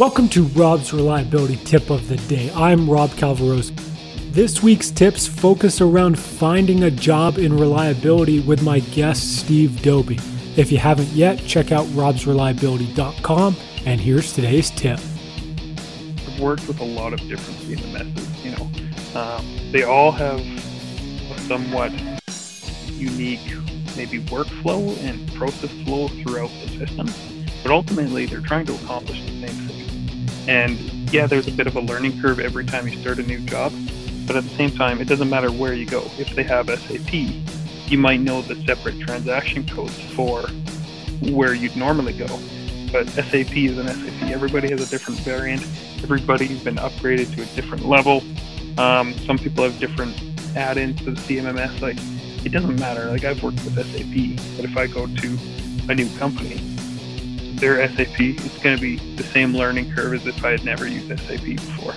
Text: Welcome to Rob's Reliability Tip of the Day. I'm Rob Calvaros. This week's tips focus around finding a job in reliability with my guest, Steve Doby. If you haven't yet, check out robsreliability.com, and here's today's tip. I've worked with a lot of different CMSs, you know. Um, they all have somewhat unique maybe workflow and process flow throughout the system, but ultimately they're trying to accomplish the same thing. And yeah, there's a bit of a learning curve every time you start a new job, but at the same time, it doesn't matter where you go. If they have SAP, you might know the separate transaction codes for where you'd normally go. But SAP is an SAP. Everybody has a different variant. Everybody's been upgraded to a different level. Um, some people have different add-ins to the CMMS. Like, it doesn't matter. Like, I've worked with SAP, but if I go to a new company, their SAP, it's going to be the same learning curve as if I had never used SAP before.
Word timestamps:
Welcome 0.00 0.30
to 0.30 0.44
Rob's 0.44 0.94
Reliability 0.94 1.56
Tip 1.56 1.90
of 1.90 2.08
the 2.08 2.16
Day. 2.16 2.50
I'm 2.56 2.88
Rob 2.88 3.10
Calvaros. 3.10 3.70
This 4.32 4.62
week's 4.62 4.90
tips 4.90 5.26
focus 5.26 5.82
around 5.82 6.18
finding 6.18 6.84
a 6.84 6.90
job 6.90 7.36
in 7.36 7.54
reliability 7.54 8.40
with 8.40 8.62
my 8.62 8.78
guest, 8.78 9.40
Steve 9.40 9.82
Doby. 9.82 10.18
If 10.56 10.72
you 10.72 10.78
haven't 10.78 11.08
yet, 11.08 11.38
check 11.40 11.70
out 11.70 11.84
robsreliability.com, 11.88 13.56
and 13.84 14.00
here's 14.00 14.32
today's 14.32 14.70
tip. 14.70 14.98
I've 16.26 16.40
worked 16.40 16.66
with 16.66 16.80
a 16.80 16.84
lot 16.84 17.12
of 17.12 17.20
different 17.28 17.60
CMSs, 17.60 18.42
you 18.42 18.52
know. 18.52 19.20
Um, 19.20 19.44
they 19.70 19.82
all 19.82 20.12
have 20.12 20.40
somewhat 21.42 21.92
unique 22.86 23.40
maybe 23.96 24.20
workflow 24.30 24.96
and 25.04 25.30
process 25.34 25.70
flow 25.84 26.08
throughout 26.08 26.50
the 26.62 26.86
system, 26.86 27.06
but 27.62 27.70
ultimately 27.70 28.24
they're 28.24 28.40
trying 28.40 28.64
to 28.64 28.74
accomplish 28.76 29.20
the 29.20 29.46
same 29.46 29.68
thing. 29.68 29.89
And 30.50 30.80
yeah, 31.12 31.28
there's 31.28 31.46
a 31.46 31.52
bit 31.52 31.68
of 31.68 31.76
a 31.76 31.80
learning 31.80 32.20
curve 32.20 32.40
every 32.40 32.64
time 32.64 32.88
you 32.88 32.98
start 33.00 33.20
a 33.20 33.22
new 33.22 33.38
job, 33.38 33.72
but 34.26 34.34
at 34.34 34.42
the 34.42 34.50
same 34.50 34.72
time, 34.72 35.00
it 35.00 35.06
doesn't 35.06 35.30
matter 35.30 35.52
where 35.52 35.74
you 35.74 35.86
go. 35.86 36.02
If 36.18 36.34
they 36.34 36.42
have 36.42 36.66
SAP, 36.68 37.14
you 37.86 37.96
might 37.96 38.18
know 38.18 38.42
the 38.42 38.56
separate 38.64 38.98
transaction 38.98 39.64
codes 39.64 39.96
for 40.12 40.42
where 41.30 41.54
you'd 41.54 41.76
normally 41.76 42.14
go. 42.14 42.26
But 42.90 43.08
SAP 43.10 43.56
is 43.56 43.78
an 43.78 43.86
SAP. 43.86 44.28
Everybody 44.28 44.70
has 44.70 44.84
a 44.84 44.90
different 44.90 45.20
variant. 45.20 45.62
Everybody's 46.02 46.64
been 46.64 46.78
upgraded 46.78 47.32
to 47.36 47.42
a 47.42 47.46
different 47.54 47.84
level. 47.84 48.20
Um, 48.76 49.14
some 49.18 49.38
people 49.38 49.62
have 49.62 49.78
different 49.78 50.20
add-ins 50.56 50.98
to 51.04 51.12
the 51.12 51.20
CMMS. 51.20 51.80
Like, 51.80 51.98
it 52.44 52.50
doesn't 52.50 52.80
matter. 52.80 53.06
Like, 53.06 53.22
I've 53.22 53.40
worked 53.40 53.64
with 53.64 53.76
SAP, 53.76 54.56
but 54.56 54.64
if 54.64 54.76
I 54.76 54.88
go 54.88 55.06
to 55.06 55.38
a 55.88 55.94
new 55.94 56.08
company, 56.18 56.60
their 57.60 57.86
SAP, 57.88 58.18
it's 58.18 58.58
going 58.58 58.76
to 58.76 58.80
be 58.80 58.96
the 59.16 59.22
same 59.22 59.54
learning 59.54 59.92
curve 59.92 60.14
as 60.14 60.26
if 60.26 60.44
I 60.44 60.52
had 60.52 60.64
never 60.64 60.86
used 60.86 61.08
SAP 61.08 61.42
before. 61.42 61.94